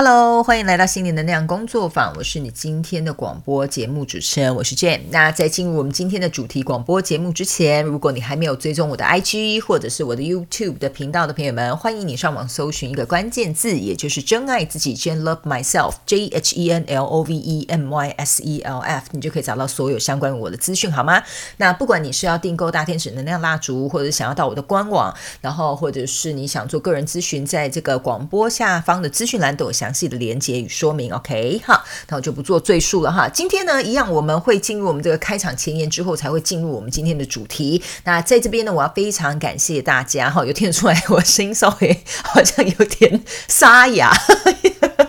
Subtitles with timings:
[0.00, 5.00] Hello，欢迎来到心灵能量工作坊，我是你今天的广播节目主持人，我是 Jane。
[5.10, 18.08] 那在进入我们今天的主题广播节目之前，如果你还没有追踪我的 IG 或者是我的 YouTube 的频道的朋友们，欢迎你上网搜寻一个关键字，也就是真爱自己，Jane Love Myself，J H E N L O V E M Y
[18.10, 21.20] S E L F，你就可以找到所有相关于我的资讯，好吗？
[21.56, 29.72] 那不管你是要订购大天使能量蜡烛，或者想要到我的官网，然后或者是你想做个人咨询，在这个广播下方的资讯栏都有。
[29.78, 33.26] 详详细的连接与说明，OK 好，那我就不做赘述了哈。
[33.26, 37.82] 今天呢，一样我们会进入我们这个开场前言之后，才会进入我们今天的主题。
[38.04, 44.12] 那在这边呢，我要非常感谢大家哈，有听得出来我声音稍微 好像有点沙哑。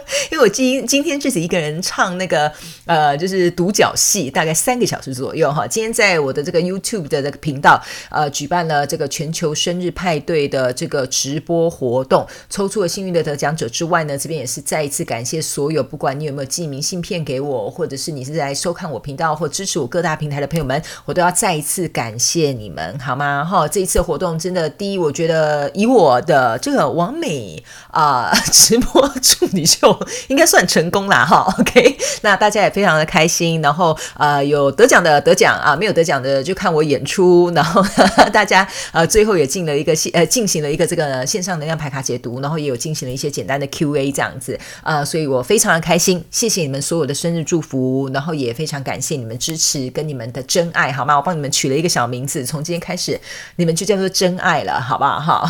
[0.31, 2.52] 因为我今今天自己一个人唱那个
[2.86, 5.68] 呃，就是独角戏，大概三个小时左右哈。
[5.68, 23.46] 今天在我的这个 YouTube 的这个频道呃，举办了这个全球生日派对的这个直播活动，抽出了幸运的得奖者之外呢，这边也是再一次感谢所有，不管你有没有寄明信片给我，或者是你是在收看我频道或支持我各大平台的朋友们，我都要再一次感谢你们，好吗？
[23.46, 29.99] 哈，这一次活动真的，第一，我觉得以我的这个完美啊 直播处理秀。
[30.28, 37.84] 应该算成功啦，哈，OK，那大家也非常的开心，然后呃有得奖的得奖啊，没有得奖的就看我演出，然后
[38.32, 51.16] 大家呃最后也进了一个线呃进行了一个这个线上能量牌卡解读，然后也有进行了一些简单的 Q&A 这样子啊，所以我非常的开心，谢谢你们所有的生日祝福，然后也非常感谢你们支持跟你们的真爱，好吗？
[51.16, 53.20] 我帮你们取了一个小名字，从今天开始
[53.55, 55.20] 你们就叫做真爱了，好不好？
[55.20, 55.50] 哈。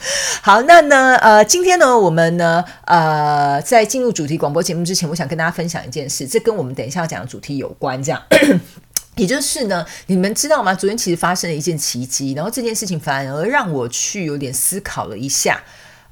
[0.42, 8.22] 好，那呢，呃，今天呢，我们呢，呃，在进入主题广播节目之前，我想跟大家分享一件事，这跟我们等一下要讲的主题有关，这样，
[9.16, 10.74] 也就是呢，你们知道吗？
[10.74, 15.60] 昨天其实发生了一件奇迹，然后这件事情反而让我去有点思考了一下。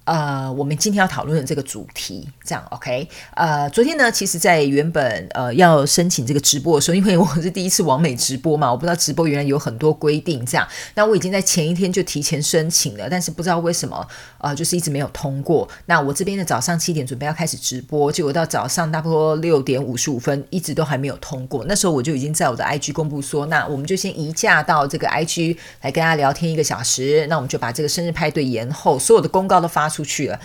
[0.08, 3.06] 呃，我们今天要讨论的这个主题，这样 OK？
[3.34, 14.08] 呃，昨天呢，其实，在原本呃要申请这个直播的时候，因为我是第一次完美直播嘛，我不知道直播原来有很多规定，这样，那我已经在前一天就提前申请了，但是不知道为什么，
[14.38, 15.68] 呃，就是一直没有通过。
[15.84, 21.66] 那我这边的早上七点准备要开始直播，结果到早上差不多六点五十五分，一直都还没有通过。
[21.68, 29.97] 那时候我就已经在我的 IG 公布说，那我们就先移驾到这个 IG 来跟大家聊天一个小时，那我们就把这个生日派对延后，所有的公告都发出。
[29.98, 30.38] 出去了，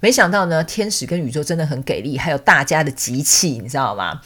[0.00, 4.22] 没想到呢，天使跟宇宙真的很给力，还有大家的集气，你知道吗？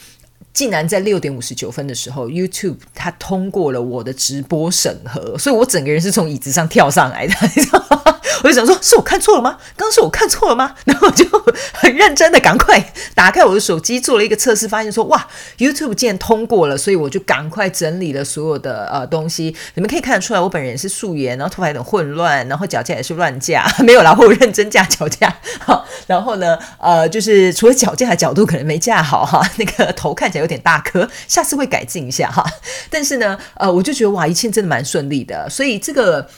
[0.53, 7.98] 竟然在六点五十九分的时候，YouTube 它通过了我的直播审核，所以我整个人是从椅子上跳上来的，你知道吗？
[8.43, 9.59] 我就想说，是我看错了吗？
[9.77, 10.75] 刚刚是我看错了吗？
[10.85, 11.25] 然后我就
[11.73, 15.27] 很认真的赶快打开我的手机做了一个测试，发现说，哇
[15.59, 19.55] ，YouTube 竟然通过了，所以我就赶快整理了所有的呃东西。
[19.75, 25.35] 你们可以看得出来，我本人是素颜，然后头发有点混乱，然后脚架也是乱架， 没有然后我认真架脚架。
[25.61, 32.45] 好，然后呢，呃，就是除了脚架的角度可能没架好哈，那个头看起来有点大颗，下次会改进一下哈。
[32.91, 36.29] 但是呢，呃，我就觉得哇，一切真的蛮顺利的，所以这个。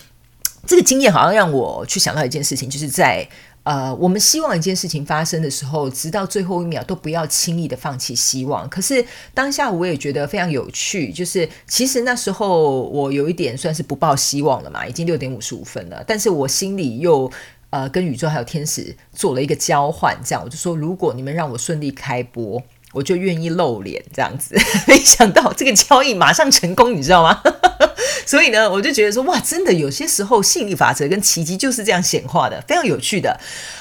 [0.66, 3.28] 这个经验好像让我去想到一件事情，就是在
[3.62, 8.68] 呃，我们希望一件事情发生的时候，直到最后一秒都不要轻易的放弃希望。
[8.68, 9.04] 可是
[9.34, 17.30] 当下我也觉得非常有趣，就是其实那时候我有一点算是不抱希望了嘛，已经六点五十五分了，但是我心里又
[17.68, 22.62] 呃跟宇宙还有天使做了一个交换，这样我就说，如果你们让我顺利开播。
[22.92, 24.56] 我就愿意露脸这样子，
[24.86, 27.40] 没想到这个交易马上成功，你知道吗？
[28.26, 33.38] 所以呢，我就觉得说，哇，真的有些时候吸引力法则跟奇迹就是这样显化的，非常有趣的。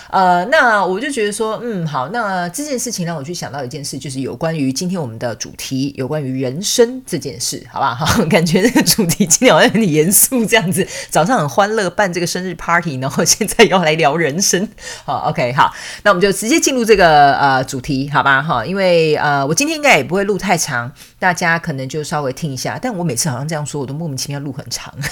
[0.09, 8.05] 呃，那我就觉得说，嗯，好，那这件事情让我去想到一件事，就是有关于今天我们的主题，有关于人生这件事，好不好？
[8.25, 14.67] 感觉这个主题今天好像很严肃这样子，早上很欢乐办这个生日 party，然后现在要来聊人生，
[15.05, 15.71] 好，OK，好，
[16.01, 18.41] 那我们就直接进入这个呃主题，好吧？
[18.41, 24.93] 哈，因为呃，我今天应该也不会录太长，大家可能就稍微听一下，但我每次好像这样说，我都莫名其妙录很长。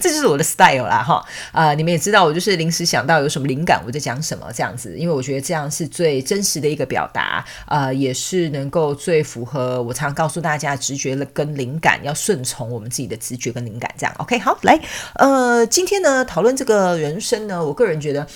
[0.00, 1.72] 这就是我的 style 啦，哈啊！
[1.72, 14.78] 你们也知道，我就是临时想到有什么灵感，我就讲什么这样子，因为我觉得这样是最真实的一个表达，呃，也是能够最符合我常告诉大家直觉了跟灵感，要顺从我们自己的直觉跟灵感，这样 OK 好来，
[15.14, 18.26] 呃，今天呢讨论这个人生呢，我个人觉得，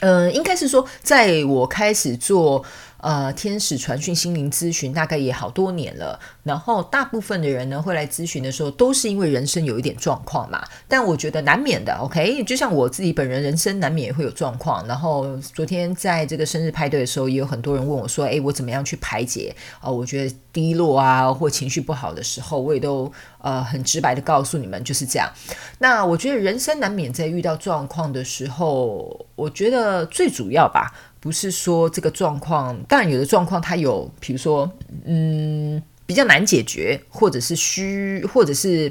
[0.00, 2.62] 呃，应该是说，在我开始做。
[3.02, 6.18] 呃，天使传讯心灵咨询大概也好多年了。
[6.42, 10.62] 然后大部分的人呢，会来咨询的时候，都是因为人生有一点状况嘛。
[10.86, 12.42] 但我觉得难免的，OK。
[12.44, 14.86] 就像我自己本人，人生难免也会有状况。
[14.86, 19.90] 然后昨天在这个生日派对的时候，也有很多人问我说：“诶，我怎么样去排解啊？
[19.90, 25.30] 我觉得低落啊，或情绪不好的时候，我也都呃很直白的告诉你们，就是这样。
[25.78, 34.70] 那我觉得人生难免在遇到状况的时候，我觉得最主要吧。”不是说这个状况，当然有的状况它有，比如说，
[35.04, 38.90] 嗯，比较难解决，或者是虚，或者是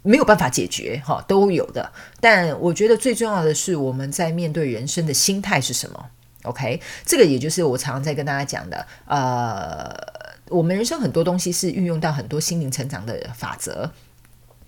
[0.00, 1.92] 没有办法解决，哈，都有的。
[2.18, 6.06] 但我觉得最重要的是，我们在面对人生的心态是什么
[6.44, 9.94] ？OK，这个也就是我常常在跟大家讲的，呃，
[10.48, 13.90] 我们人生很多东西是运用到很多心灵成长的法则。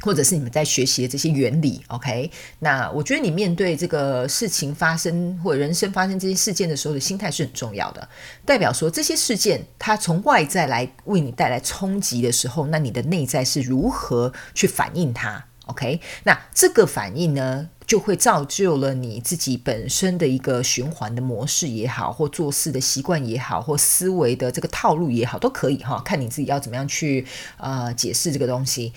[0.01, 2.31] 或者是你们在学习的这些原理，OK？
[2.61, 8.09] 那我觉得你面对这个事情发生或人生发生这些事件的时候的心态是很重要的。
[8.45, 16.01] 代表说这些事件它从外在来为你带来冲击的时候，那你的内在是如何去反应它？OK？
[16.25, 26.01] 那这个反应呢，就会造就了你自己本身的一个循环的模式也好，或做事的习惯也好，或思维的这个套路也好，都可以哈。
[26.05, 28.93] 看你自己要怎么样去呃解释这个东西。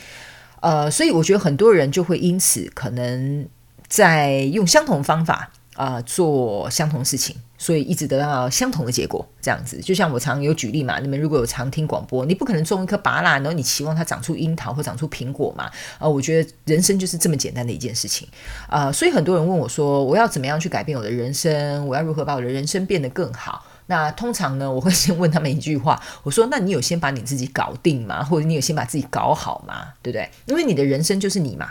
[0.62, 3.46] 呃，所以我觉得很多人就会因此可能
[3.90, 9.28] 在用相同方法啊做相同事情，所以一直得到相同的结果。
[9.42, 15.70] 这样子，就像我常有举例嘛，你们如果有常听广播，你不可能种一颗芭拉，然后你期望它长出樱桃或长出苹果嘛？
[15.98, 18.28] 啊，我觉得人生就是这么简单的一件事情
[18.70, 18.92] 啊。
[18.92, 21.88] 所以很多人问我说，我要怎么样去改变我的人生？
[21.88, 23.66] 我要如何把我的人生变得更好？
[23.92, 28.24] 那通常呢，我会先问他们一句话，我说：“那你有先把你自己搞定吗？
[28.26, 29.90] 或者你有先把自己搞好吗？
[30.02, 30.30] 对不对？
[30.46, 31.68] 因为你的人生就是你嘛，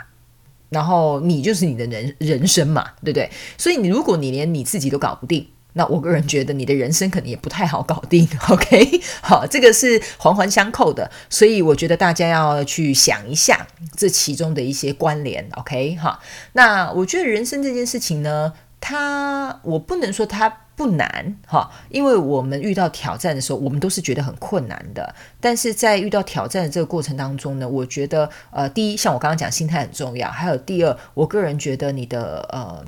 [0.69, 3.31] 然后你就是你的人人生嘛，对不对？
[3.57, 8.29] 所以你如果你连你自己都搞不定，那我个人觉得你的人生可能也不太好搞定。
[8.49, 13.65] OK，好，这个是环环相扣的，所以我觉得大家要去想一下
[13.97, 15.49] 这其中的一些关联。
[15.55, 16.19] OK，哈，
[16.53, 20.57] 那我觉得人生这件事情呢，它我不能说它。
[20.73, 25.13] 不难哈，因为我们遇到挑战的时候，我们都是觉得很困难的。
[25.39, 32.83] 但是在遇到挑战的这个过程当中呢，我觉得呃，第一，像我刚刚讲，心态很重要；还有第二，我个人觉得你的呃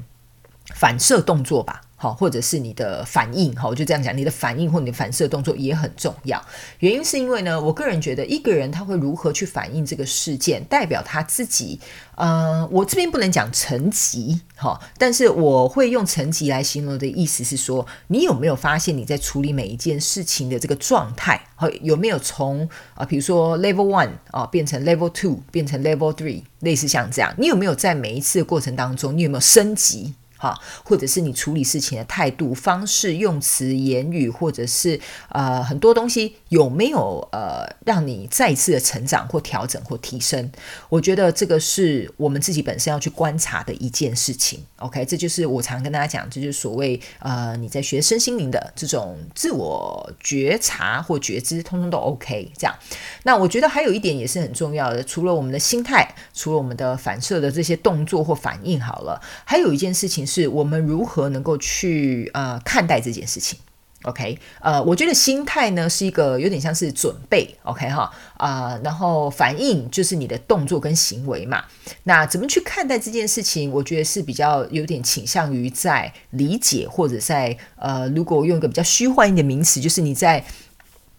[0.74, 1.82] 反射动作吧。
[2.04, 6.46] 好，或者是你的反应，好，我就这样讲，你的反应或你的反射动作也很重要。
[6.80, 11.80] 原因是因为呢，我个人觉得一个人他会如何去反应这个事件，代表他自己。
[12.16, 30.14] 呃，我这边不能讲层级，哈，但是我会用层级来形容的意思是说，你有没有发现你在处理每一件事情的这个状态，好有没有从啊，比如说 level one 啊变成 level two，变成 level three，类似像这样，你有没有在每一次的过程当中，你有没有升级？
[30.44, 35.00] 啊，或者是你处理事情的态度、方式、用词、言语，或者是
[35.30, 40.52] 呃很多东西有没有呃让你再一次的成长或调整或提升？
[40.90, 44.64] 我觉得这个是我们自己本身要去观察的一件事情。
[44.78, 52.52] OK，这就是我常跟大家讲，这就是所谓呃你在学身心灵的这种自我觉察或觉知，通通都 OK。
[52.58, 52.76] 这样，
[53.24, 60.34] 那我觉得还有一点也是很重要的，除了我们的心态，除了我们的反射的这些动作或反应好了，还有一件事情是。
[60.34, 63.60] 是我们如何能够去呃看待这件事情
[64.04, 71.64] ？OK，呃，我觉得心态呢是一个有点像是准备，OK 哈啊，然后反应就是你的动作跟行为嘛。
[72.04, 73.72] 那怎么去看待这件事情？
[73.72, 80.44] 我觉得是比较有点倾向于在理解或者在呃，如果用一个比较虚幻一点名词，就是你在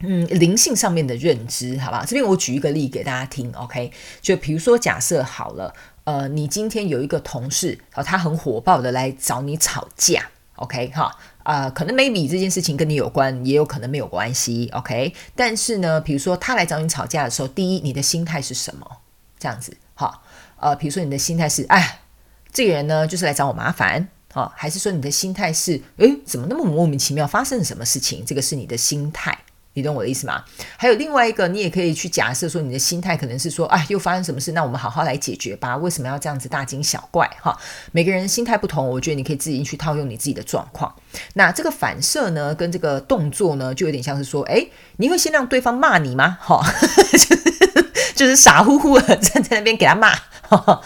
[0.01, 2.05] 嗯灵性上面的认知，好吧？
[2.07, 3.91] 这边我举一个例给大家听，OK，
[4.21, 5.75] 就比如说假设好了。
[6.05, 11.11] 呃，你今天有一个同事，啊，他很火爆的来找你吵架，OK 哈，
[11.45, 15.15] 啊，可能 maybe 这件事情跟你有关，也有可能没有关系，OK。
[15.37, 18.85] 但是呢，比如说他来找你吵架的时候，第一，你的心态是什么？
[19.39, 20.23] 这样子，好，
[20.59, 22.01] 呃，比如说你的心态是，哎，
[22.53, 28.25] 这个人呢就是来找我麻烦，好，还是说你的心态是，诶，怎么那么莫名其妙，发生了什么事情？
[28.25, 29.39] 这个是你的心态。
[29.75, 30.43] 你懂我的意思吗？
[30.77, 34.53] 还有另外一个，你也可以去假设说，你的心态可能是说，啊，又发生什么事？
[34.53, 35.77] 那我们好好来解决吧。
[35.77, 37.29] 为什么要这样子大惊小怪？
[37.41, 37.57] 哈，
[37.93, 40.95] 每个人心态不同，我觉得你可以自己去套用你自己的状况。
[41.35, 46.39] 那这个反射呢，跟这个动作呢，就有点像是说，诶，你会先让对方骂你吗？
[46.41, 46.65] 哈，
[47.13, 47.37] 就是
[48.15, 50.15] 就是傻乎乎的站在那边给他骂，
[50.49, 50.81] 哈，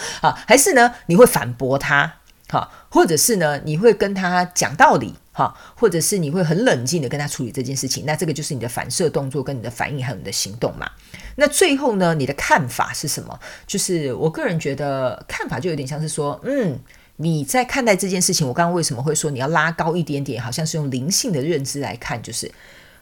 [0.46, 2.14] 还是呢，你会反驳他？
[2.48, 5.14] 哈，或者是呢，你会跟他讲道理？
[5.38, 10.90] 好，或者是你会很冷静的跟他处理这件事情，那这个就是你的反射动作跟你的反应还有你的行动嘛。
[11.36, 13.38] 那最后呢，你的看法是什么？
[13.64, 16.76] 就是我个人觉得看法就有点像是说，嗯，
[17.18, 22.50] 你在看待这件事情，我刚刚为什么会说你要拉高一点点，好像是用灵性的认知来看，就是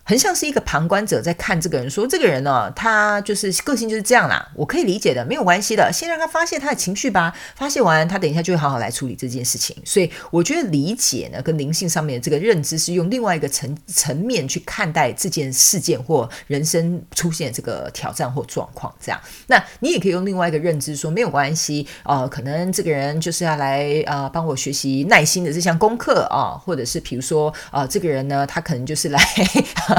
[0.09, 9.77] 很像是一个旁观者在看这个人，说这个人呢，他就是个性就是这样啦，我可以理解的，没有关系的，先让他发泄他的情绪吧，发泄完，他等一下就会好好来处理这件事情。
[9.85, 18.95] 所以我觉得理解呢，跟灵性上面的这个认知是用另外一个层层面去看待这件事件或人生出现这个挑战或状况。
[19.01, 29.21] 这样，那你也可以用另外一个认知说，没有关系，呃，可能这个人就是要来呃帮我学习耐心的这项功课啊，或者是比如说啊，这个人呢，他可能就是来。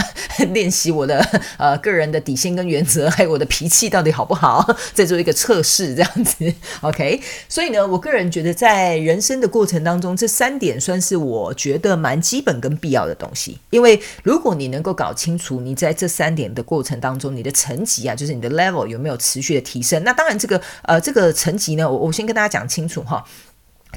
[0.53, 1.19] 练习我的
[1.57, 6.53] 呃个人的底线跟原则，还有我的脾气到底好不好，再做一个测试这样子。
[6.81, 13.57] OK，所以呢，我个人觉得在人生的过程当中，这三点算是我觉得蛮基本跟必要的东西。
[13.69, 23.23] 因为如果你能够搞清楚你在这三点的过程当中，你的层级啊，就是你的 level 有没有持续的提升，那当然这个呃这个层级呢，我我先跟大家讲清楚哈。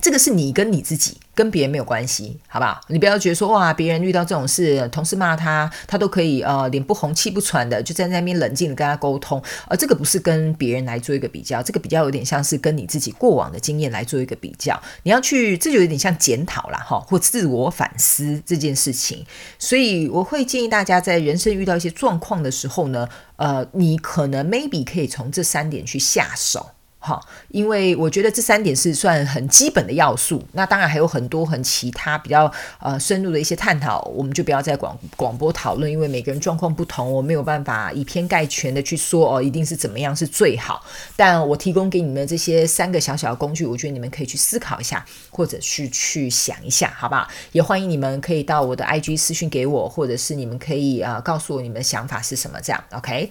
[0.01, 2.81] 这个是你跟你自己，跟别人没有关系，好不好？
[2.89, 19.25] 你不要觉得说哇，别人遇到这种事，同事骂他，他都可以呃脸不红气不喘的，就站在那边冷静的跟他沟通，而这个不是跟别人来做一个比较，这个比较有点像是跟你自己过往的经验来做一个比较，你要去，这就有点像检讨啦，哈，或自我反思这件事情。
[19.59, 26.71] 所以我会建议大家在人生遇到一些状况的时候呢，呃，你可能 maybe 可以从这三点去下手。
[27.03, 30.47] 好，因为我觉得这三点是算很基本的要素。
[30.53, 40.85] 那当然还有很多很其他比较呃深入的一些探讨，我们就不要在广广播讨论，因为每个人状况不同，我没有办法以偏概全的去说哦，一定是怎么样是最好。
[41.17, 47.27] 但我提供给你们这些三个小小的工具，我觉得你们可以去思考一下，或者是去想一下，好不好？
[47.53, 53.31] 也欢迎你们可以到我的 IG 私讯给我，或者是你们可以啊告诉我你们的想法是什么，这样 OK。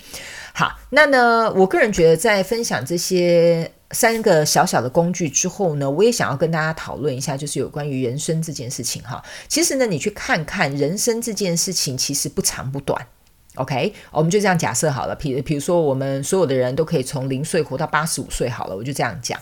[0.54, 3.59] 好，那呢，我个人觉得在分享这些
[3.92, 9.24] 三个小小的工具之后呢，我也想要跟大家讨论一下，就是有关于人生这件事情哈。
[9.48, 13.08] 其实呢，你去看看人生这件事情，其实不长不短。
[13.56, 15.16] OK，我们就这样假设好了。
[15.16, 19.40] 比比如说，我们所有的人都可以从零岁活到八十五岁好了，我就这样讲。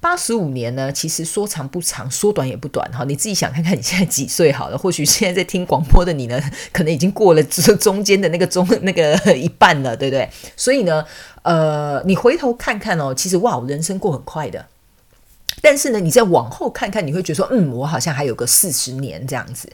[0.00, 3.04] 八十五年呢，其实说长不长，说短也不短哈。
[3.04, 4.78] 你自己想看看你现在几岁好了。
[4.78, 6.40] 或许现在在听广播的你呢，
[6.72, 10.28] 可能已经过了中间的那个中那个一半了，对不对？
[10.56, 11.04] 所以呢，
[11.42, 14.66] 呃，你回头看看哦，其实哇，人生过很快的。
[15.62, 19.72] 但是呢，你再往后看看，你会觉得说，嗯，我好像还有个四十年这样子。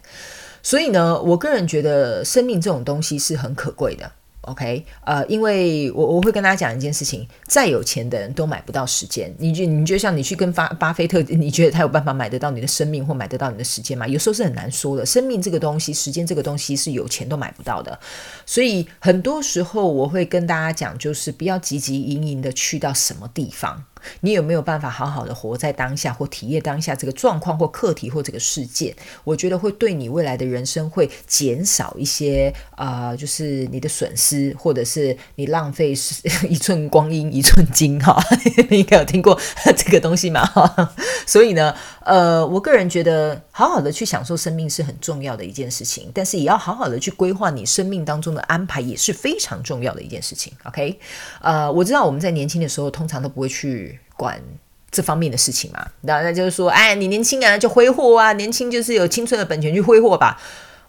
[0.62, 4.12] 所以呢，我个人觉得生命这种东西是很可贵的。
[4.42, 9.32] OK，呃，因为我我会跟大家讲一件事情，再有钱的人都买不到时间。
[9.38, 14.04] 你就你就像你去跟巴巴菲特，你觉得他有办法买得到你的生命或买得到你的时间吗？
[14.08, 15.06] 有时候是很难说的。
[15.06, 17.96] 生命这个东西，时间这个东西是有钱都买不到的。
[18.44, 23.84] 所以很多时候我会跟大家讲，就是不要急急营营的去到什么地方。
[24.20, 28.94] 你有没有办法好好的活在当下，或体验当下这个状况或课题或这个事件？
[29.24, 35.92] 我觉得会对你未来的人生会减少一些啊，就是你的损失，或者是你浪费
[36.48, 38.22] 一寸光阴一寸金哈。
[38.70, 39.38] 你应该有听过
[39.76, 40.48] 这个东西嘛？
[41.26, 50.52] 所以呢，呃，我个人觉得好好的去享受生命是很重要的一件事情，但是也要好好的去规划你生命当中的安排也是非常重要的一件事情。
[50.64, 50.98] OK，
[51.40, 53.98] 呃，我知道我们在年轻的时候通常都不会去。
[54.14, 54.40] 管
[54.88, 60.40] 这方面的事情嘛，那那就是说，哎，你年轻啊，就挥霍啊，年轻就是有青春的本钱去挥霍吧。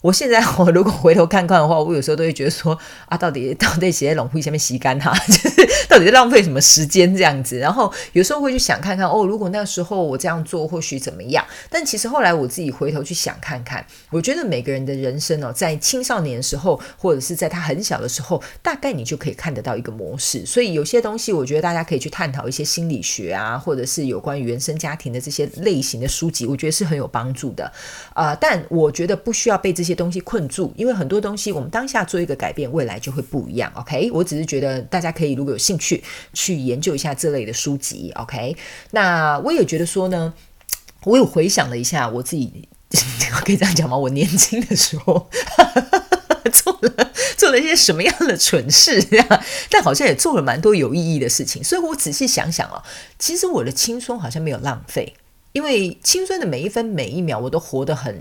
[0.01, 2.77] 我现在我如果回头看看的话，我有时候都会觉得说
[3.07, 5.49] 啊，到底到底写在冷库下面洗干哈， 就是
[5.93, 7.59] 到底在浪费什么时间这样子。
[7.59, 11.45] 然后有时候会去想看看哦，如果那时候我这样做，或许怎么样？
[11.69, 20.45] 但其实后来我自己回头去想看看，我觉得每个人的人生哦，在青少年的时候，或者是在他很小的时候，大概你就可以看得到一个模式。
[20.45, 27.71] 所以有些东西，我觉得大家可以去探讨一些心理学啊，或者是有关于原生家庭的这些类型的书籍，我觉得是很有帮助的
[28.13, 28.35] 啊。
[28.35, 29.93] 但我觉得不需要被这些。
[29.93, 33.71] 东西困住，因为很多东西我们当下做一个改变，未来就会不一样。
[33.75, 36.01] OK，我只是觉得大家可以如果有兴趣去
[36.33, 38.11] 去研究一下这类的书籍。
[38.15, 38.55] OK，
[38.91, 40.33] 那我也觉得说呢，
[41.03, 42.69] 我有回想了一下我自己，
[43.43, 43.97] 可以这样讲吗？
[43.97, 45.29] 我年轻的时候
[46.53, 51.61] 做了做了一些什么样的蠢事，这样，但好像也做了蛮多有意义的事情。
[51.63, 52.81] 所以我仔细想想哦，
[53.19, 55.13] 其实我的青春好像没有浪费。
[55.53, 58.19] 因为青春的每一分每一秒，我都活得很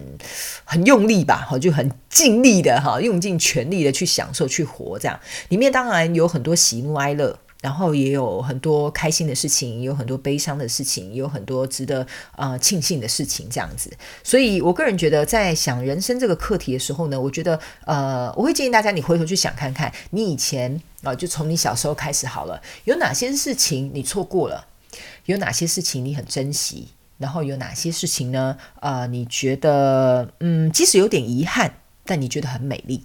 [0.64, 13.90] 很用力吧，哈，就很尽力的哈，用尽全力的去享受去活，这样里面当然有很多喜怒哀乐，然后也有很多开心的事情，也有很多悲伤的事情，也有很多值得呃庆幸的事情，这样子。
[14.22, 24.66] 所以我个人觉得，在想人生这个课题的时候呢，我觉得呃，我会建议大家你回头去想看看，你以前啊，就从你小时候开始好了，有哪些事情你错过了，
[25.24, 26.88] 有哪些事情你很珍惜。
[27.18, 28.56] 然后有哪些事情呢？
[28.80, 31.72] 呃，你觉得，嗯，即使有点遗憾，
[32.04, 33.00] 但你觉得很美丽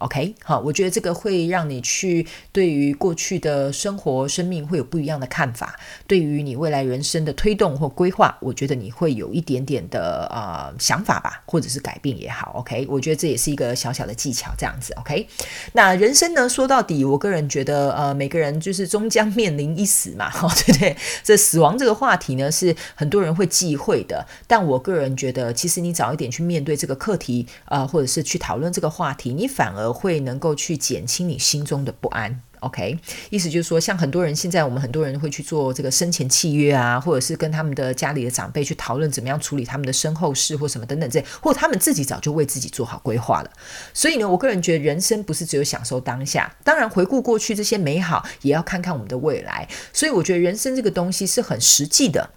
[0.00, 5.78] OK，好，我觉得这个会让你去对于过去的生活、生命会有不一样的看法。
[6.06, 12.52] 对于你未来人生的推动或规划，我觉得你会有一点点的呃想法吧，或者是改变也好。
[12.58, 14.94] OK，我觉得这也是一个小小的技巧，这样子。
[14.94, 15.26] OK，
[15.72, 20.96] 那人生呢，说到底，我个人觉得呃，每个人就是终将面临一死嘛，哈， 对不对？
[21.24, 29.87] 这死亡这个话题呢，是很多人会忌讳的，但我个人觉得，其实你早一点去面对这个课题，呃，或者是去讨论这个话题，你反而。
[29.92, 32.98] 会能够去减轻你心中的不安，OK？
[33.30, 43.50] 意思就是说，像很多人现在，我们很多人会去做这个生前契约啊，或者是跟他们的家里的长辈去讨论怎么样处理他们的身后事或什么等等这，或他们自己早就为自己做好规划了。
[43.92, 49.68] 所以呢，我个人觉得人生不是只有享受当下，当然回顾过去这些美好，也要看看我们的未来。
[49.92, 52.30] 所以我觉得人生这个东西是很实际的，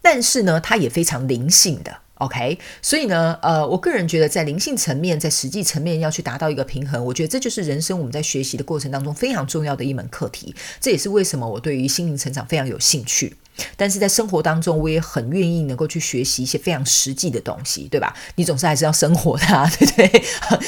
[0.00, 1.98] 但是呢，它也非常灵性的。
[2.18, 10.54] OK，所以呢，呃，我个人觉得在灵性层面，在实际层面要去达到一个平衡，我觉得这就是人生我们在学习的过程当中非常重要的一门课题。
[10.80, 13.36] 这也是为什么我对于心灵成长非常有兴趣。
[13.76, 18.14] 但是在生活当中，我也很愿意能够去学习一些非常实际的东西，对吧？
[18.36, 19.46] 你总是还是要生活的，
[19.76, 20.22] 对不对？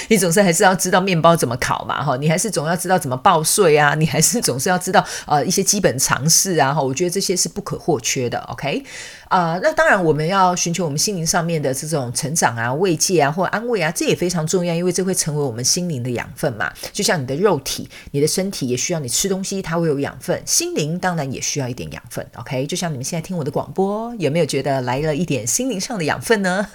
[0.09, 8.83] 你总是还是要知道面包怎么烤嘛，哈，你还是总要知道怎么报税啊，你还是总是要知道呃一些基本常识啊，哈，我觉得这些是不可或缺的，OK？
[9.31, 16.73] 啊，那当然我们要寻求我们心灵上面的这种成长啊、慰藉啊或安慰啊，这也非常重要，因为这会成为我们心灵的养分嘛。
[16.93, 22.67] 就像你的肉体、你的身体也需要你吃东西，它会有养分，心灵当然也需要一点养分，OK？
[22.67, 26.67] 就像你们现在听我的广播，有没有觉得来了一点心灵上的养分呢？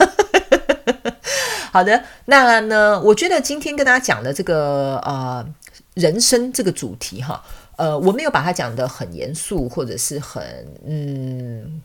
[1.73, 5.45] 好的，那呢，我觉得今天跟大家讲的这个呃
[5.95, 7.43] 人生这个主题哈，
[7.75, 10.41] 呃，我没有把它讲的很严肃，或者是很
[10.87, 11.81] 嗯。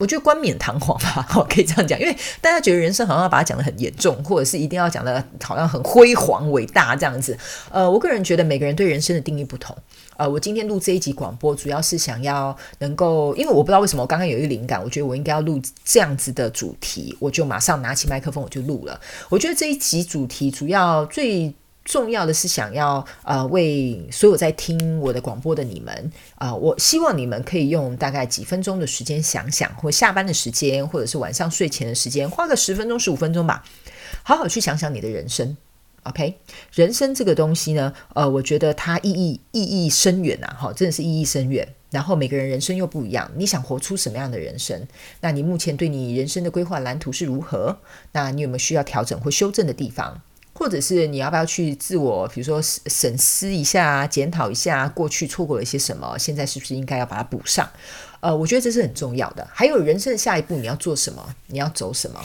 [0.00, 7.38] 我觉得冠冕堂皇吧， 可以这样讲，因为大家觉得人生好像要把它讲得很严重，或者是一定要讲的好像很辉煌伟大这样子。
[7.70, 9.76] 呃，我个人觉得每个人对人生的定义不同。
[10.16, 18.98] 呃，我今天录这一集广播，主要是想要能够，因为我不知道为什么我刚刚有一个灵感，我觉得我应该要录这样子的主题，我就马上拿起麦克风我就录了。
[19.28, 21.54] 我觉得这一集主题主要最。
[21.90, 33.64] 重要的是想要呃为所有在听我的广播的你们啊，我希望你们可以用大概几分钟的时间想想，或下班的时间，或者是晚上睡前的时间，花个十分钟十五分钟吧，
[34.22, 35.56] 好好去想想你的人生。
[36.04, 36.36] OK，
[36.72, 41.74] 人生这个东西呢，呃，我觉得它意义意义深远呐，哈，真的是意义深远。
[41.90, 44.86] 然后每个人人生又不一样，你想活出什么样的人生？
[45.22, 47.76] 那你目前对你人生的规划蓝图是如何？
[48.12, 50.22] 那你有没有需要调整或修正的地方？
[50.52, 57.68] 或者是你要不要去自我，比如说审思一下、检讨一下过去错过了一些什么，现在是不是应该要把它补上？
[58.20, 59.48] 呃，我觉得这是很重要的。
[59.52, 61.34] 还有人生的下一步你要做什么？
[61.46, 62.20] 你要走什么？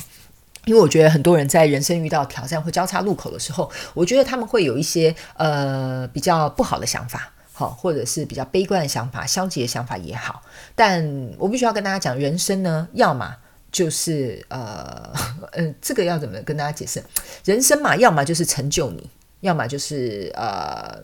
[0.66, 10.42] 因为我觉得很多人在人生遇到挑战或交叉路口的时候，我觉得他们会有一些呃比较不好的想法，好，或者是比较悲观的想法、消极的想法也好。
[10.74, 13.36] 但我必须要跟大家讲，人生呢，要么。
[13.76, 15.12] 就是呃，
[15.52, 17.04] 嗯， 这个要怎么跟大家解释？
[17.44, 19.10] 人生嘛，要么就是成就你，
[19.42, 21.04] 要么就是呃。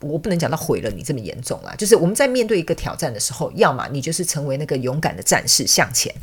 [0.00, 6.14] 我不能讲到毁了你这么严重啦，就是我们在面对一个挑战的时候，要么你就是成为那个勇敢的战士向前，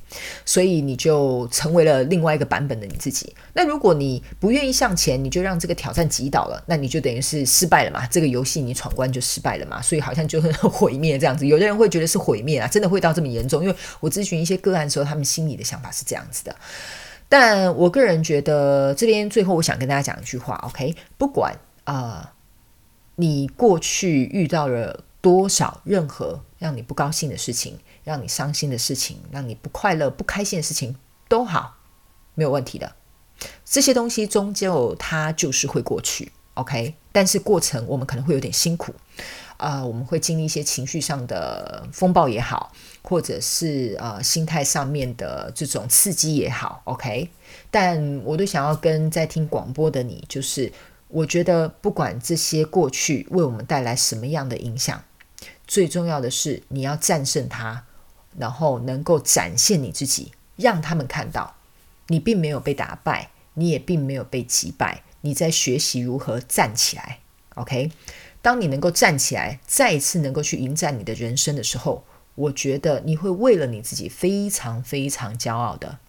[0.46, 3.36] 所以你就成为了另外一个版本的你自己。
[3.54, 8.06] 那如果你不愿意向前，你就让这个挑战击倒了，那你就等于是失败了嘛？
[8.06, 9.82] 这个游戏你闯关就失败了嘛？
[9.82, 11.48] 所以好像就是毁灭这样子。
[11.48, 13.64] 有的人会觉得是毁灭啊，真的会到这么严重？
[13.64, 16.56] 因为我咨询一些个案的时候，他们心里的想法是这样子的。
[17.28, 20.96] 但我个人觉得，这边最后我想跟大家讲一句话，OK？
[21.18, 22.33] 不管啊。
[23.16, 30.96] 你过去遇到了多少任何让你不高兴的事情，让你伤心的事情，让你不快乐、不开心的事情
[31.30, 31.78] 都好，
[32.34, 32.96] 没有问题的。
[33.64, 36.96] 这些东西终究它就是会过去，OK。
[37.12, 38.94] 但是过程我们可能会有点辛苦，
[39.58, 42.72] 啊，我们会经历一些情绪上的风暴也好，
[43.04, 47.30] 或者是呃心态上面的这种刺激也好，OK。
[47.70, 50.72] 但我都想要跟在听广播的你，就是。
[51.14, 55.04] 我觉得不管这些过去为我们带来什么样的影响，
[55.68, 57.84] 最重要的是你要战胜它，
[58.36, 61.56] 然后能够展现你自己，让他们看到
[62.08, 67.20] 你并没有被打败，你也并没有被击败，你在学习如何站起来。
[67.54, 67.92] OK，
[68.42, 76.00] 当你能够站起来，再一次能够去迎战你的人生的时候，我觉得你会为了你自己非常非常骄傲的。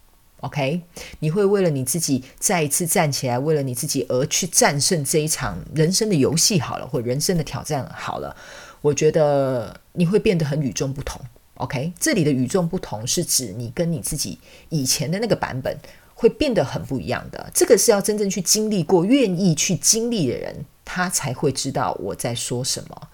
[0.44, 0.78] OK，
[1.20, 8.36] 你会为了你自己再一次站起来，为了你自己而去战胜这一场人生的游戏好了，或人生的挑战好了。
[8.82, 11.18] 我觉得你会变得很与众不同。
[11.54, 15.74] OK，这里的与众不同是指你跟你自己以前的那个版本
[16.14, 17.50] 会变得很不一样的。
[17.54, 20.54] 这个是要真正去经历过、愿意去经历的人，
[20.84, 23.08] 他才会知道我在说什么。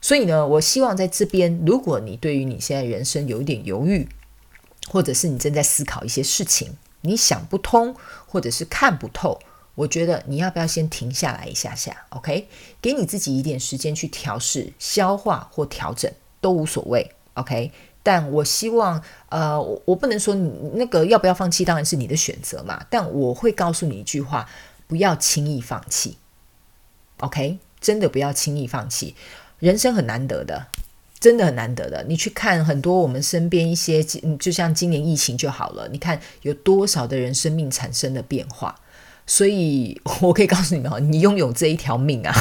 [0.00, 4.08] 所以呢，我希望在这边，如果你对于你现在人生有一点犹豫，
[4.90, 7.94] 或者是你正在思考一些事情，你想不通，
[8.26, 9.40] 或者是看不透，
[9.74, 12.48] 我觉得你要不要先停下来一下下，OK？
[12.80, 17.72] 给你自己一点时间去调试、消化或调整都无所谓，OK？
[18.02, 22.84] 但我希望，呃，我我不能说你那个要不要放弃，当然是你的选择嘛。
[22.90, 24.48] 但我会告诉你一句话：
[24.88, 26.18] 不要轻易放弃
[27.20, 27.58] ，OK？
[27.80, 29.14] 真的不要轻易放弃。
[29.60, 30.66] 人生很难得的，
[31.22, 32.04] 真的很难得的。
[32.08, 34.02] 你去看很多我们身边一些，
[34.40, 35.88] 就像今年疫情就好了。
[35.92, 38.74] 你看有多少的人生命产生了变化，
[39.24, 42.34] 所以我可以告诉你们哈，你拥有这一条命啊，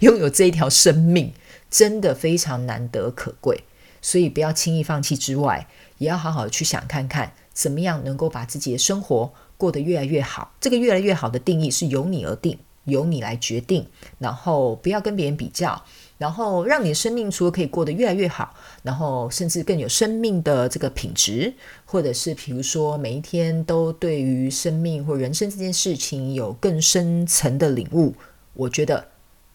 [0.00, 1.32] 拥有这一条生命，
[1.70, 3.64] 真的非常难得可贵。
[4.02, 10.52] 所以不要轻易放弃之外，也要好好去想看看，怎么样能够把自己的生活过得越来越好。
[10.60, 13.88] 这个越来越好的定义是由你而定，由你来决定。
[14.18, 15.82] 然后不要跟别人比较。
[16.18, 18.52] 然后让你的生命除了可以过得越来越好，
[18.82, 21.54] 然后甚至更有生命的这个品质，
[21.84, 28.12] 或者是比如说每一天都对于生命或人生这件事情有更深层的领悟，
[28.54, 29.06] 我觉得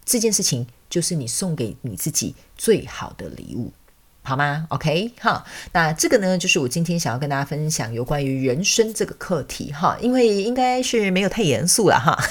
[0.05, 3.73] 这件事情就是你送给你自己最好的礼物，
[4.21, 12.17] 好吗？OK，哈，那这个呢，就是我今天想要跟大家分享有关于人生这个课题哈，因为应该是没有太严肃了哈。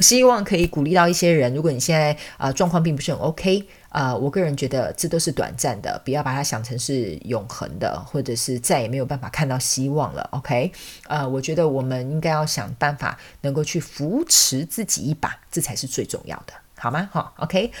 [0.00, 1.54] 希望可以鼓励到一些人。
[1.54, 10.28] 如果你现在啊状况并不是很 OK 啊，我个人觉得这都是短暂的，不要把它想成是永恒的，或者是再也没有办法看到希望了。
[10.32, 10.70] OK，
[11.08, 16.52] 呃，我觉得我们应该要想办法能够去扶持自己一把，这才是最重要的。
[16.86, 17.08] 好吗？
[17.12, 17.72] 好，OK，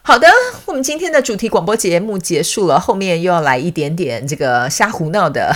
[0.00, 0.26] 好的，
[0.64, 5.54] 我们今天的主题广播节目结束了，后面又要来一点点这个瞎胡闹的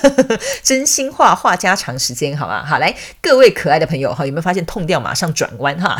[0.64, 2.64] 真心话话家常时间，好吗？
[2.64, 5.98] 好，来各位可爱的朋友，哈，有没有发现痛掉马上转弯哈？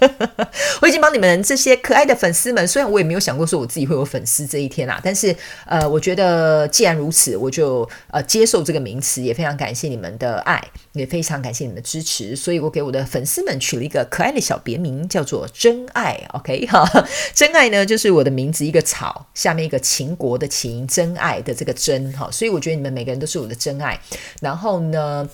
[0.80, 5.34] 我已经帮你们这些可爱的粉丝们，虽然我也没有想过说我自己会有粉丝这一天啦，但是
[5.66, 16.20] 呃，我觉得既然如此，我就呃接受这个名词，也非常感谢你们的爱，也非常感谢你们的支持，所以我给我的粉丝们取了一个可爱的小别名，叫做真爱。
[16.32, 24.00] OK 哈，真爱呢就是我的名字一个草下面一个秦国的秦，真爱的这个真哈，所以我觉得你们每个人都是我的真爱。
[24.40, 25.28] 然后呢？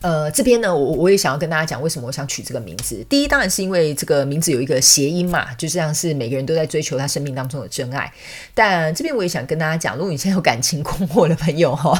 [0.00, 3.04] 呃，这边呢，我我也想要跟大家讲，为什么我想取这个名字。
[3.08, 8.10] 第一，当然是因为这个名字有一个谐音嘛，就像是每个人都在追求他生命当中的真爱。
[8.54, 11.98] 但这边我也想跟大家讲，如果你现在有感情困惑的朋友哈，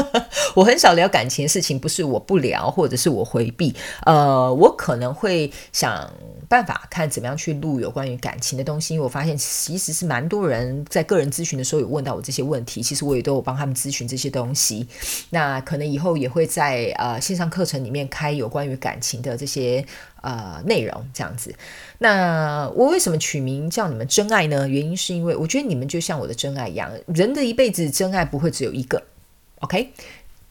[0.54, 3.74] 我很少聊感情的事情，不是我不聊，或者是我回避。
[4.06, 6.10] 呃，我可能会想。
[6.50, 14.84] 办法看怎么样去录有关于感情的东西，因为我发现其实是蛮多人在个人咨询的时候有问到我这些问题，其实我也都有帮他们咨询这些东西。
[15.30, 19.84] 那可能以后也会在呃线上课程里面开有关于感情的这些
[20.20, 21.54] 呃内容，这样子。
[21.98, 24.68] 那我为什么取名叫你们真爱呢？
[24.68, 29.00] 原因是因为我觉得你们就像我的真爱一样，人的一辈子真爱不会只有一个。
[29.60, 29.92] OK，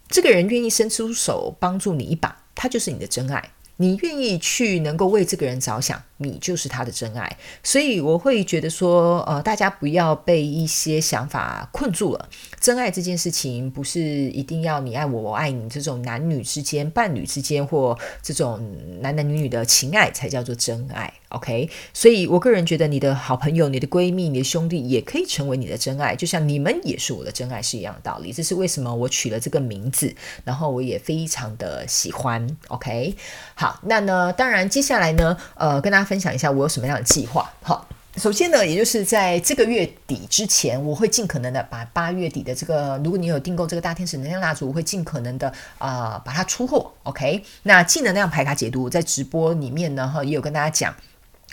[0.08, 3.52] 这个人愿意伸出手帮助你一把，他就是你的真爱。
[3.76, 7.38] 你愿意去能够为这个人着想，你就是他的真爱。
[7.64, 12.30] 所以我会觉得说，呃，大家不要被一些想法困住了。
[12.62, 21.12] 真爱这件事情，不是一定要你爱我，我爱你这种男女之间、伴侣之间或这种男男女女的情爱才叫做真爱。
[21.30, 28.34] OK，所以我个人觉得，你的好朋友、你的闺蜜、你的兄弟也可以成为你的真爱，就像你们也是我的真爱是一样的道理。
[28.34, 32.58] 这是为什么我取了这个名字，然后我也非常的喜欢。
[32.70, 33.16] OK，
[33.54, 37.48] 好，那呢，当然接下来呢，呃，跟大家分享一下我有什么样的计划。
[37.62, 46.91] 好，首先呢，也就是在这个月底之前，我会尽可能的把八月底的这个，如果你有订购这个大天使能量蜡烛，我会尽可能的啊把它出货。
[47.04, 50.91] OK，那技能量排卡解读在直播里面呢，哈，也有跟大家讲。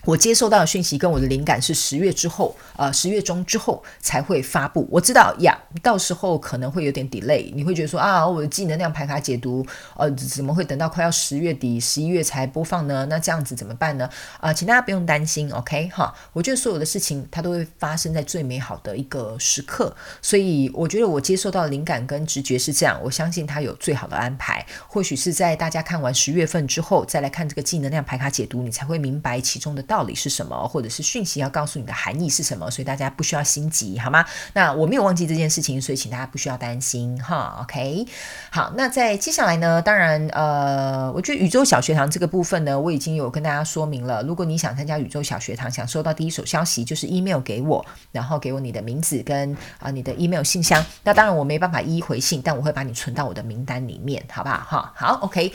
[0.07, 4.87] 我接受到的讯息跟我的灵感是十月之后，呃，十月中之后才会发布。
[4.89, 7.53] 我知道呀，到时候可能会有点 delay。
[7.53, 9.67] 你会觉得说啊，我的技能量牌卡解读，
[9.97, 13.05] 呃，怎么会等到快要十月底、十一月才播放呢？
[13.07, 14.09] 那这样子怎么办呢？
[14.39, 16.15] 啊，请大家不用担心，OK 哈。
[16.33, 19.93] 我觉得所有的事情它都会发生在最美好的一个时刻，
[20.23, 22.97] 所以我觉得我接受到灵感跟直觉是这样。
[23.03, 24.65] 我相信它有最好的安排。
[24.87, 29.96] 或许是在大家看完十月份之后再来看这个技能量牌卡解读，你才会明白其中的道。
[29.97, 34.23] 道理是什么，或者是讯息要告诉你的含义是什么，所以大家不需要心急，好吗？
[34.53, 37.61] 那我没有忘记这件事情，所以请大家不需要担心哈。
[37.63, 38.07] OK，
[38.51, 44.23] 好，那在接下来呢，当然呃，我觉得宇宙小学堂这个部分呢，我已经有跟大家说明了。
[44.23, 47.83] 如果你想参加宇宙小学堂，想收到第一手消息，就是 email 给我，
[48.13, 50.85] 然后给我你的名字跟啊你的 email 信箱。
[51.05, 54.59] 那当然我没办法一一回信，但我会把你存到我的名单里面，好不好？
[54.59, 55.51] 哈，好，OK。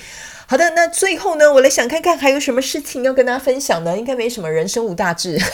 [0.52, 3.98] 好的，那最后呢，我来想看看还有什么事情要跟大家分享的？
[3.98, 5.40] 应该没什么，人生无大志。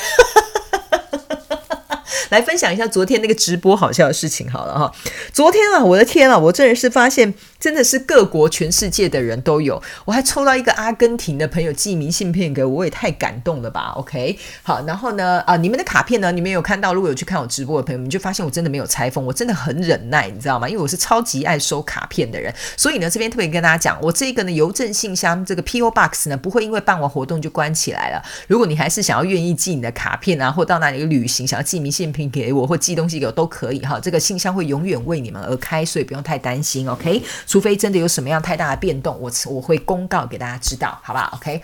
[2.30, 4.92] 来分享一下昨天那个直播好笑的事情好了哈。
[5.32, 9.82] 昨天啊，我的天啊，我真的是发现真的是各国全世界的人都有。
[10.06, 13.94] 我还抽到一个阿根廷的朋友寄明信片给我，我也太感动了吧。
[13.96, 16.94] OK，好，然后呢，啊，你们的卡片呢，你们有看到？
[16.94, 20.68] 如果有去看我直播的朋友们，就发现我真的没有拆封，我真的很忍耐，你知道吗？
[20.70, 28.24] 因为我是超级爱收卡片的人，所以呢，这边特别跟大家讲，我这个呢邮政信箱这个 PO Box 呢，不会因为办完活动就关起来了。
[28.48, 37.22] 如果你还是想要愿意寄你的卡片啊，或到哪里旅行想要寄明信片给我，或寄东西给我都可以哈，这个信箱会永远为你们而开，所以不用太担心，OK？
[37.48, 41.62] 除非真的有什么样太大的变动，我我会公告给大家知道，好不好？OK？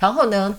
[0.00, 0.56] 然后呢？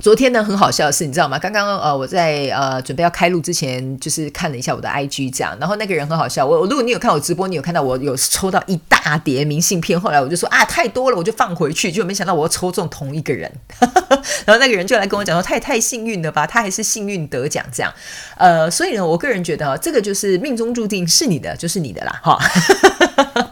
[0.00, 1.36] 昨天呢，很好笑的是，你知道吗？
[1.40, 6.46] 刚刚呃，我在呃准备要开录之前，就是看了一下我的 IG 这样，然后那个人很好笑。
[6.46, 13.50] 我如果你有看我直播，你有看到我有抽到一大叠明信片，后来我就说啊，太多了，我就放回去，就没想到我要抽中同一个人。
[14.46, 17.92] 然后那个人就来跟我讲说，他也太幸运了吧，他还是幸运得奖这样。
[18.36, 22.38] 呃，所以呢，我个人觉得这个就是命中注定是你的，就是你的啦，哈。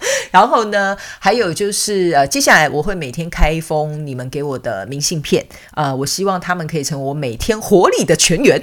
[0.30, 8.62] 然后呢，还有就是呃，接下来我会每天开一封你们给我的明信片呃，我希望他们可以成为我每天活力的全员。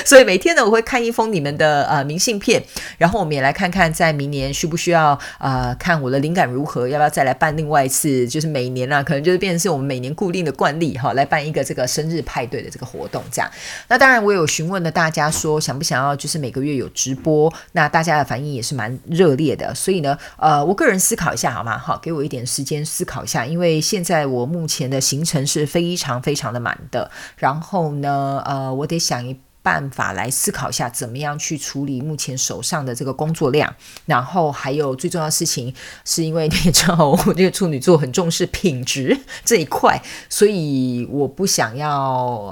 [0.06, 2.62] 所以每天呢，我会看一封你们的呃明信片，
[2.98, 13.50] 然后我们也来看看在明年需不需要呃看我的灵感如何，要不要再来办另外一次，就是每年啊，可能就是变成是我们每年固定的惯例哈，来办一个这个生日派对的这个活动这样。
[13.88, 19.74] 那当然我有询问了大家说想不想要就是每个月有直播，那大家的反应也是蛮热烈的。
[19.74, 21.78] 所以呢，呃，我个人思考一下好吗？
[21.78, 29.38] 好，给我一点时间思考一下，因为现在我目前的行程是非常非常的满的，然后呢，呃，我得想一。
[29.62, 33.74] 办法来思考一下，怎么样去处理目前手上的这个工作量，
[34.06, 41.90] 然后还有最重要的事情，是因为你也知道，我这个处女座很重视品质这一块，所以我不想要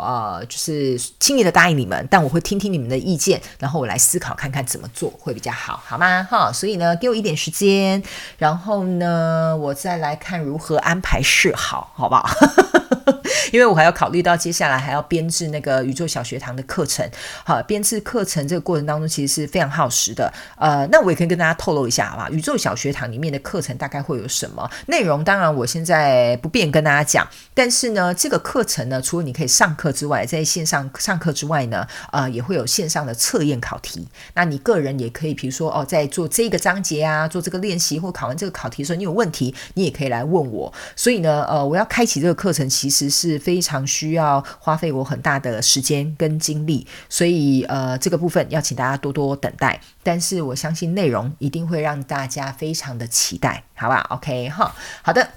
[0.02, 6.22] 呃，就是轻易的答应你们，但我会听听你们的意见，然后我来思考看看怎么做会比较好，好吗？
[6.30, 8.02] 哈，所以呢，给我一点时间，
[8.36, 12.28] 然后呢，我再来看如何安排事好，好不好？
[13.52, 17.08] 因为我还要考虑到接下来还要编制那个宇宙小学堂的课程，
[17.44, 20.32] 好，编制课程这个过程当中其实是非常耗时的。
[20.56, 22.28] 呃，那我也可以跟大家透露一下，好吧？
[22.30, 25.22] 宇宙小学堂里面的课程大概会有什么内容？
[25.22, 34.08] 当然我现在不便跟大家讲，但是呢，这个课程呢，除了你可以上课之外，在线上上课之外呢，呃，也会有线上的测验考题。
[34.34, 40.72] 那你个人也可以，比如说哦，在做这个章节啊，做这个练习或考完这个考题的时候，你有问题，你也可以来问我。
[40.96, 43.17] 所以呢，呃，我要开启这个课程，其实是。
[43.18, 49.80] 是非常需要花费我很大的时间跟精力，所以呃，这个部分要请大家多多等待。
[50.04, 55.28] 但是我相信内容一定会让大家非常的期待，好吧？OK 哈，好的，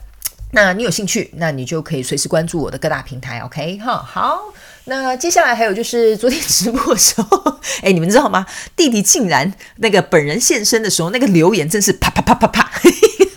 [0.52, 3.98] 那你有兴趣，那你就可以随时关注我的各大平台，OK 哈。
[3.98, 4.40] 好，
[4.86, 8.46] 那接下来还有就是昨天直播的时候，哎，你们知道吗？
[8.76, 12.72] 弟弟竟然那个本人现身的时候，那个留言真是啪啪啪啪啪。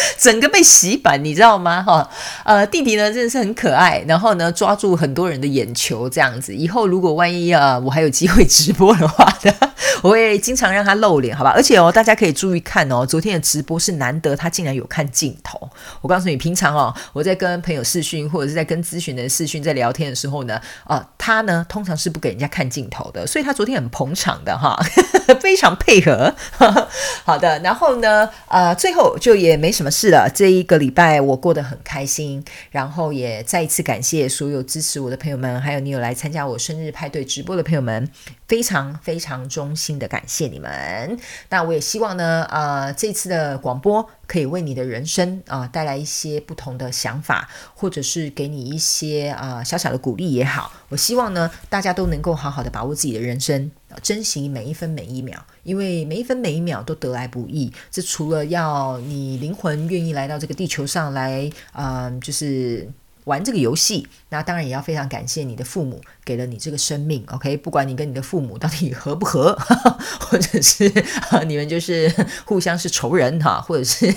[0.18, 1.82] 整个被洗版，你知道吗？
[1.82, 2.08] 哈，
[2.44, 6.54] 呃，弟弟呢真的是很可爱，然后呢抓住很多人的眼球，这样子。
[6.54, 9.52] 以后如果万一啊，我还有机会直播的话呢，
[10.02, 11.50] 我会经常让他露脸，好吧？
[11.54, 15.70] 而且哦，大家可以注意看哦，昨天的直播是难得他竟然有看镜头。
[16.00, 24.76] 我告诉你，平常哦，我在跟朋友视讯或者是在跟咨询的视讯在聊天的时候呢，啊，他呢通常是不给人家看镜头的，所以他昨天很捧场的哈，
[25.40, 26.34] 非常配合。
[27.24, 30.08] 好的，然后呢，呃，最后就也没什么事。
[30.10, 38.08] 了，这一个礼拜我过得很开心，然后也再一次感谢所有支持我的朋友们，还有你有来参加我生日派对直播的朋友们，
[38.48, 41.18] 非常非常衷心的感谢你们。
[41.50, 50.72] 那我也希望呢，呃，这次的广播可以为你的人生啊带来一些不同的想法，或者是给你一些啊小小的鼓励也好。
[50.88, 53.70] 我希望呢，大家都能够好好的把握自己的人生。
[54.02, 57.72] 珍惜每一分每一秒，因为每一分每一秒都得来不易。
[57.90, 62.90] 这除了要你灵魂愿意来到这个地球上来，嗯，就是。
[63.24, 64.08] 玩这个游戏。
[64.30, 67.56] 那当然也要非常感谢你的父母给了你这个生命，OK？
[67.56, 69.58] 不管你跟你的父母到底合不合，
[70.20, 70.92] 或者是
[71.48, 72.14] 你们就是
[72.44, 74.14] 互相是仇人哈，或者是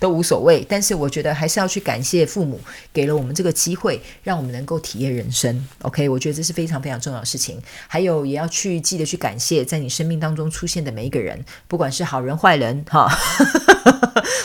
[0.00, 0.66] 都无所谓。
[0.68, 2.60] 但是我觉得还是要去感谢父母
[2.92, 6.08] 给了我们这个机会，让我们能够体验人生，OK？
[6.08, 7.62] 我觉得这是非常非常重要的事情。
[7.86, 13.08] 还有也要去记得去感谢在你生命当中出现的每一个人，不管是好人坏人哈，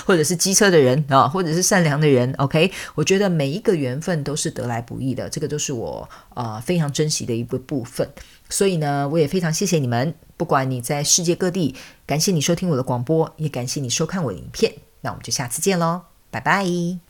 [0.06, 2.72] 或者是机车的人啊，或者是善良的人，OK？
[2.94, 5.08] 我觉得每一个缘分都是得来不易。
[5.18, 8.12] 的这个都是我啊非常珍惜的一个部分，
[8.50, 11.74] 所以呢，我也非常谢谢你们，不管你在世界各地，
[12.06, 17.07] 感谢你收听我的广播，也感谢你收看我的影片，那我们就下次见喽，拜拜。